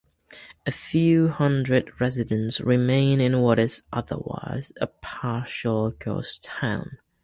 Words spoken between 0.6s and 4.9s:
A few hundred residents remain in what is otherwise a